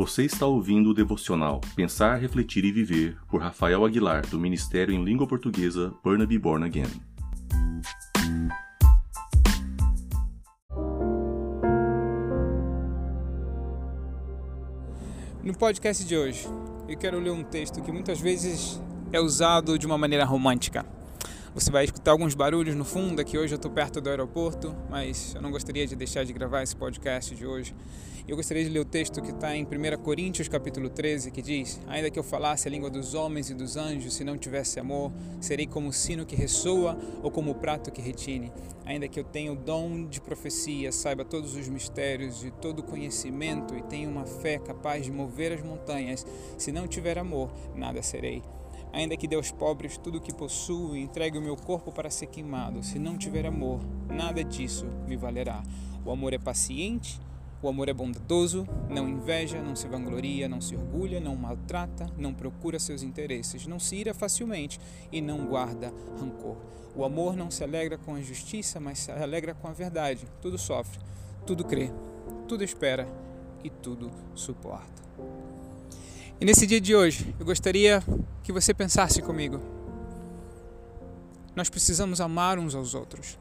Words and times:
Você 0.00 0.24
está 0.24 0.46
ouvindo 0.46 0.88
o 0.88 0.94
devocional 0.94 1.60
Pensar, 1.76 2.16
Refletir 2.16 2.64
e 2.64 2.72
Viver 2.72 3.18
por 3.28 3.42
Rafael 3.42 3.84
Aguilar, 3.84 4.26
do 4.28 4.40
Ministério 4.40 4.94
em 4.94 5.04
Língua 5.04 5.26
Portuguesa 5.26 5.92
Burnaby 6.02 6.38
Born 6.38 6.64
Again. 6.64 6.86
No 15.44 15.54
podcast 15.58 16.02
de 16.02 16.16
hoje, 16.16 16.48
eu 16.88 16.96
quero 16.96 17.20
ler 17.20 17.32
um 17.32 17.44
texto 17.44 17.82
que 17.82 17.92
muitas 17.92 18.18
vezes 18.18 18.80
é 19.12 19.20
usado 19.20 19.78
de 19.78 19.84
uma 19.84 19.98
maneira 19.98 20.24
romântica. 20.24 20.86
Você 21.52 21.68
vai 21.68 21.84
escutar 21.84 22.12
alguns 22.12 22.32
barulhos 22.32 22.76
no 22.76 22.84
fundo, 22.84 23.20
aqui 23.20 23.36
hoje 23.36 23.52
eu 23.52 23.56
estou 23.56 23.72
perto 23.72 24.00
do 24.00 24.08
aeroporto, 24.08 24.72
mas 24.88 25.34
eu 25.34 25.42
não 25.42 25.50
gostaria 25.50 25.84
de 25.84 25.96
deixar 25.96 26.24
de 26.24 26.32
gravar 26.32 26.62
esse 26.62 26.76
podcast 26.76 27.34
de 27.34 27.44
hoje. 27.44 27.74
Eu 28.28 28.36
gostaria 28.36 28.62
de 28.62 28.70
ler 28.70 28.78
o 28.78 28.84
texto 28.84 29.20
que 29.20 29.32
está 29.32 29.56
em 29.56 29.64
1 29.64 30.00
Coríntios 30.00 30.46
capítulo 30.46 30.88
13, 30.88 31.32
que 31.32 31.42
diz 31.42 31.80
Ainda 31.88 32.08
que 32.08 32.16
eu 32.16 32.22
falasse 32.22 32.68
a 32.68 32.70
língua 32.70 32.88
dos 32.88 33.14
homens 33.14 33.50
e 33.50 33.54
dos 33.54 33.76
anjos, 33.76 34.14
se 34.14 34.22
não 34.22 34.38
tivesse 34.38 34.78
amor, 34.78 35.10
serei 35.40 35.66
como 35.66 35.88
o 35.88 35.92
sino 35.92 36.24
que 36.24 36.36
ressoa 36.36 36.96
ou 37.20 37.32
como 37.32 37.50
o 37.50 37.54
prato 37.56 37.90
que 37.90 38.00
retine. 38.00 38.52
Ainda 38.86 39.08
que 39.08 39.18
eu 39.18 39.24
tenha 39.24 39.52
o 39.52 39.56
dom 39.56 40.06
de 40.06 40.20
profecia, 40.20 40.92
saiba 40.92 41.24
todos 41.24 41.56
os 41.56 41.68
mistérios 41.68 42.44
e 42.44 42.52
todo 42.52 42.78
o 42.78 42.84
conhecimento 42.84 43.74
e 43.74 43.82
tenha 43.82 44.08
uma 44.08 44.24
fé 44.24 44.56
capaz 44.60 45.04
de 45.04 45.10
mover 45.10 45.52
as 45.52 45.62
montanhas, 45.62 46.24
se 46.56 46.70
não 46.70 46.86
tiver 46.86 47.18
amor, 47.18 47.50
nada 47.74 48.00
serei. 48.04 48.40
Ainda 48.92 49.16
que 49.16 49.28
dê 49.28 49.36
aos 49.36 49.50
pobres 49.50 49.96
tudo 49.96 50.18
o 50.18 50.20
que 50.20 50.34
possuo 50.34 50.96
e 50.96 51.00
entregue 51.00 51.38
o 51.38 51.42
meu 51.42 51.56
corpo 51.56 51.92
para 51.92 52.10
ser 52.10 52.26
queimado, 52.26 52.82
se 52.82 52.98
não 52.98 53.16
tiver 53.16 53.46
amor, 53.46 53.80
nada 54.08 54.42
disso 54.42 54.86
me 55.06 55.16
valerá. 55.16 55.62
O 56.04 56.10
amor 56.10 56.32
é 56.32 56.38
paciente, 56.38 57.20
o 57.62 57.68
amor 57.68 57.90
é 57.90 57.92
bondoso, 57.92 58.66
não 58.88 59.06
inveja, 59.06 59.60
não 59.60 59.76
se 59.76 59.86
vangloria, 59.86 60.48
não 60.48 60.60
se 60.60 60.74
orgulha, 60.74 61.20
não 61.20 61.36
maltrata, 61.36 62.10
não 62.16 62.32
procura 62.32 62.78
seus 62.78 63.02
interesses, 63.02 63.66
não 63.66 63.78
se 63.78 63.96
ira 63.96 64.14
facilmente 64.14 64.80
e 65.12 65.20
não 65.20 65.44
guarda 65.46 65.92
rancor. 66.18 66.56
O 66.96 67.04
amor 67.04 67.36
não 67.36 67.50
se 67.50 67.62
alegra 67.62 67.98
com 67.98 68.14
a 68.14 68.20
justiça, 68.20 68.80
mas 68.80 69.00
se 69.00 69.12
alegra 69.12 69.54
com 69.54 69.68
a 69.68 69.72
verdade. 69.72 70.26
Tudo 70.40 70.56
sofre, 70.56 70.98
tudo 71.46 71.64
crê, 71.64 71.90
tudo 72.48 72.64
espera 72.64 73.06
e 73.62 73.68
tudo 73.68 74.10
suporta. 74.34 75.02
E 76.40 76.44
nesse 76.46 76.66
dia 76.66 76.80
de 76.80 76.96
hoje, 76.96 77.34
eu 77.38 77.44
gostaria 77.44 78.02
que 78.50 78.52
você 78.52 78.74
pensasse 78.74 79.22
comigo. 79.22 79.60
Nós 81.54 81.70
precisamos 81.70 82.20
amar 82.20 82.58
uns 82.58 82.74
aos 82.74 82.96
outros. 82.96 83.38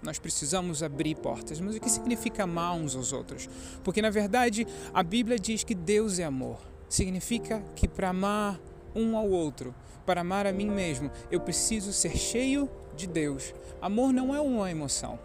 Nós 0.00 0.16
precisamos 0.20 0.80
abrir 0.80 1.16
portas. 1.16 1.60
Mas 1.60 1.74
o 1.74 1.80
que 1.80 1.90
significa 1.90 2.44
amar 2.44 2.74
uns 2.74 2.94
aos 2.94 3.12
outros? 3.12 3.50
Porque 3.82 4.00
na 4.00 4.10
verdade 4.10 4.64
a 4.94 5.02
Bíblia 5.02 5.40
diz 5.40 5.64
que 5.64 5.74
Deus 5.74 6.20
é 6.20 6.24
amor. 6.24 6.60
Significa 6.88 7.64
que 7.74 7.88
para 7.88 8.10
amar 8.10 8.60
um 8.94 9.16
ao 9.16 9.28
outro, 9.28 9.74
para 10.06 10.20
amar 10.20 10.46
a 10.46 10.52
mim 10.52 10.70
mesmo, 10.70 11.10
eu 11.32 11.40
preciso 11.40 11.92
ser 11.92 12.16
cheio 12.16 12.70
de 12.96 13.08
Deus. 13.08 13.52
Amor 13.82 14.12
não 14.12 14.32
é 14.32 14.40
uma 14.40 14.70
emoção. 14.70 15.18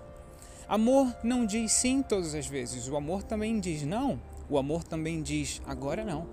Amor 0.67 1.15
não 1.23 1.45
diz 1.45 1.71
sim 1.71 2.01
todas 2.01 2.33
as 2.33 2.47
vezes. 2.47 2.87
O 2.87 2.97
amor 2.97 3.21
também 3.21 3.59
diz 3.59 3.83
não. 3.83 4.19
O 4.49 4.57
amor 4.57 4.83
também 4.83 5.21
diz 5.21 5.61
agora 5.67 6.03
não. 6.03 6.27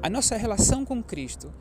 A 0.00 0.08
nossa 0.08 0.36
relação 0.36 0.84
com 0.84 1.02
Cristo 1.02 1.52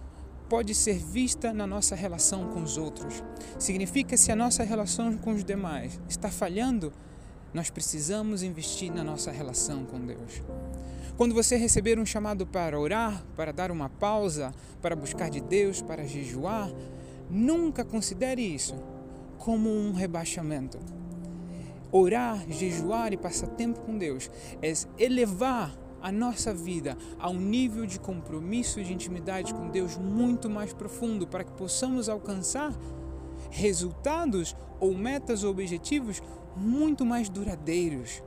pode 0.52 0.76
ser 0.76 0.98
vista 0.98 1.54
na 1.54 1.66
nossa 1.66 1.96
relação 1.96 2.50
com 2.50 2.62
os 2.62 2.76
outros. 2.76 3.24
Significa 3.58 4.18
se 4.18 4.34
a 4.34 4.36
nossa 4.36 4.64
relação 4.64 5.16
com 5.16 5.32
os 5.32 5.46
demais 5.46 5.98
está 6.10 6.28
falhando, 6.30 6.92
nós 7.54 7.70
precisamos 7.70 8.44
investir 8.44 8.94
na 8.94 9.02
nossa 9.02 9.32
relação 9.32 9.86
com 9.86 9.98
Deus. 10.06 10.44
Quando 11.16 11.34
você 11.34 11.56
receber 11.56 11.98
um 11.98 12.06
chamado 12.06 12.46
para 12.46 12.78
orar, 12.78 13.24
para 13.34 13.54
dar 13.54 13.72
uma 13.72 13.88
pausa, 13.88 14.54
para 14.82 14.94
buscar 14.94 15.30
de 15.30 15.40
Deus, 15.40 15.82
para 15.82 16.06
jejuar, 16.06 16.70
nunca 17.30 17.86
considere 17.86 18.42
isso 18.42 18.76
como 19.38 19.70
um 19.70 19.94
rebaixamento. 19.94 20.78
Orar, 21.94 22.44
jejuar 22.50 23.14
e 23.14 23.18
passar 23.18 23.48
tempo 23.48 23.80
com 23.80 23.98
Deus 23.98 24.30
é 24.62 24.74
elevar 25.02 25.74
a 26.02 26.12
nossa 26.12 26.54
vida 26.54 26.98
a 27.20 27.30
um 27.30 27.40
nível 27.40 27.86
de 27.86 28.00
compromisso 28.00 28.80
e 28.80 28.84
de 28.84 28.94
intimidade 28.94 29.54
com 29.54 29.70
Deus 29.70 29.98
muito 29.98 30.50
mais 30.50 30.74
profundo 30.74 31.28
para 31.28 31.44
que 31.44 31.52
possamos 31.54 32.10
alcançar 32.10 32.74
resultados 33.50 34.56
ou 34.80 34.96
metas 34.96 35.44
ou 35.44 35.52
objetivos 35.52 36.22
muito 36.56 37.06
mais 37.06 37.30
duradeiros. 37.30 38.24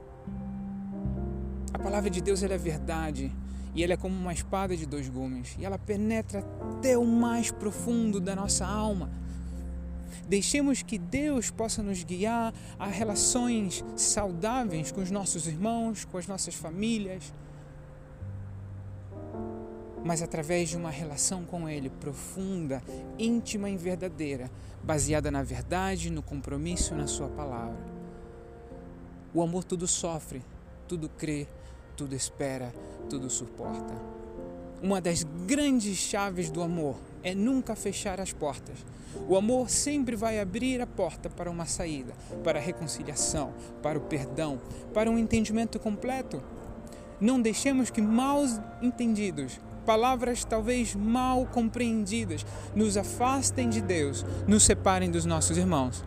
A 1.73 1.79
palavra 1.79 2.09
de 2.09 2.21
Deus 2.21 2.43
é 2.43 2.59
verdade 2.59 3.33
e 3.75 3.83
ela 3.83 3.95
é 3.95 3.97
como 3.97 4.15
uma 4.15 4.33
espada 4.33 4.77
de 4.77 4.87
dois 4.87 5.09
gumes 5.09 5.57
e 5.59 5.65
ela 5.65 5.79
penetra 5.79 6.45
até 6.61 6.97
o 6.97 7.05
mais 7.05 7.51
profundo 7.51 8.21
da 8.21 8.37
nossa 8.37 8.65
alma. 8.65 9.11
Deixemos 10.29 10.83
que 10.83 10.97
Deus 10.97 11.51
possa 11.51 11.83
nos 11.83 12.03
guiar 12.03 12.55
a 12.79 12.87
relações 12.87 13.85
saudáveis 13.97 14.91
com 14.91 15.03
os 15.03 15.11
nossos 15.11 15.47
irmãos, 15.47 16.05
com 16.05 16.17
as 16.17 16.27
nossas 16.27 16.55
famílias, 16.55 17.35
mas 20.05 20.23
através 20.23 20.69
de 20.69 20.77
uma 20.77 20.91
relação 20.91 21.45
com 21.45 21.67
Ele 21.67 21.89
profunda, 21.89 22.83
íntima 23.19 23.71
e 23.71 23.77
verdadeira, 23.77 24.51
baseada 24.83 25.31
na 25.31 25.43
verdade, 25.43 26.11
no 26.11 26.23
compromisso 26.23 26.95
na 26.95 27.07
Sua 27.07 27.29
palavra. 27.29 27.83
O 29.33 29.43
amor 29.43 29.65
tudo 29.65 29.89
sofre, 29.89 30.43
tudo 30.87 31.09
crê, 31.09 31.49
tudo 31.97 32.15
espera, 32.15 32.73
tudo 33.09 33.31
suporta. 33.31 33.95
Uma 34.83 35.01
das 35.01 35.25
grandes 35.47 35.97
chaves 35.97 36.51
do 36.51 36.63
amor 36.63 36.97
é 37.23 37.35
nunca 37.35 37.75
fechar 37.75 38.21
as 38.21 38.33
portas. 38.33 38.85
O 39.27 39.37
amor 39.37 39.71
sempre 39.71 40.15
vai 40.15 40.39
abrir 40.39 40.83
a 40.83 40.87
porta 40.87 41.31
para 41.31 41.51
uma 41.51 41.65
saída, 41.65 42.13
para 42.43 42.59
a 42.59 42.63
reconciliação, 42.63 43.55
para 43.83 43.99
o 43.99 44.03
perdão, 44.03 44.61
para 44.93 45.11
um 45.11 45.19
entendimento 45.19 45.79
completo. 45.79 46.43
Não 47.19 47.41
deixemos 47.41 47.89
que 47.89 48.03
mal 48.03 48.43
entendidos 48.83 49.59
palavras 49.85 50.45
talvez 50.45 50.95
mal 50.95 51.47
compreendidas 51.47 52.45
nos 52.75 52.97
afastem 52.97 53.69
de 53.69 53.81
Deus, 53.81 54.25
nos 54.47 54.65
separem 54.65 55.11
dos 55.11 55.25
nossos 55.25 55.57
irmãos. 55.57 56.05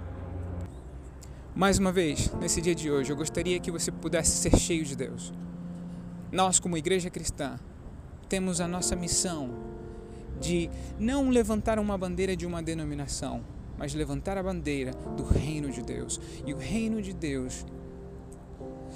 Mais 1.55 1.79
uma 1.79 1.91
vez, 1.91 2.31
nesse 2.39 2.61
dia 2.61 2.75
de 2.75 2.91
hoje, 2.91 3.11
eu 3.11 3.15
gostaria 3.15 3.59
que 3.59 3.71
você 3.71 3.91
pudesse 3.91 4.31
ser 4.31 4.55
cheio 4.57 4.83
de 4.83 4.95
Deus. 4.95 5.33
Nós, 6.31 6.59
como 6.59 6.77
igreja 6.77 7.09
cristã, 7.09 7.57
temos 8.29 8.59
a 8.61 8.67
nossa 8.67 8.95
missão 8.95 9.49
de 10.39 10.69
não 10.99 11.29
levantar 11.29 11.79
uma 11.79 11.97
bandeira 11.97 12.35
de 12.35 12.45
uma 12.45 12.61
denominação, 12.61 13.43
mas 13.77 13.93
levantar 13.93 14.37
a 14.37 14.43
bandeira 14.43 14.91
do 15.15 15.23
reino 15.23 15.71
de 15.71 15.81
Deus. 15.81 16.19
E 16.45 16.53
o 16.53 16.57
reino 16.57 17.01
de 17.01 17.13
Deus 17.13 17.65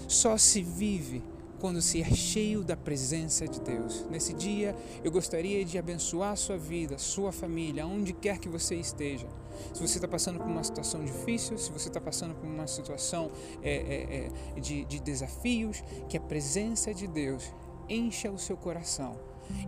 só 0.07 0.37
se 0.37 0.61
vive 0.61 1.23
quando 1.61 1.79
se 1.79 2.01
é 2.01 2.09
cheio 2.09 2.63
da 2.63 2.75
presença 2.75 3.47
de 3.47 3.61
Deus. 3.61 4.03
Nesse 4.09 4.33
dia, 4.33 4.75
eu 5.03 5.11
gostaria 5.11 5.63
de 5.63 5.77
abençoar 5.77 6.31
a 6.31 6.35
sua 6.35 6.57
vida, 6.57 6.97
sua 6.97 7.31
família, 7.31 7.85
onde 7.85 8.13
quer 8.13 8.39
que 8.39 8.49
você 8.49 8.75
esteja. 8.75 9.27
Se 9.72 9.79
você 9.79 9.99
está 9.99 10.07
passando 10.07 10.39
por 10.39 10.47
uma 10.47 10.63
situação 10.63 11.05
difícil, 11.05 11.59
se 11.59 11.72
você 11.72 11.89
está 11.89 12.01
passando 12.01 12.33
por 12.33 12.47
uma 12.47 12.66
situação 12.66 13.31
é, 13.61 14.29
é, 14.55 14.59
de, 14.59 14.83
de 14.85 14.99
desafios, 14.99 15.83
que 16.09 16.17
a 16.17 16.19
presença 16.19 16.91
de 16.95 17.05
Deus 17.05 17.53
encha 17.88 18.31
o 18.31 18.39
seu 18.39 18.57
coração 18.57 19.16